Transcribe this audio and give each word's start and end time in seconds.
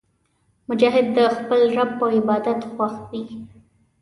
مجاهد 0.69 1.05
د 1.17 1.19
خپل 1.37 1.61
رب 1.77 1.89
په 1.99 2.05
عبادت 2.17 2.59
خوښ 2.73 2.95
وي. 3.09 3.23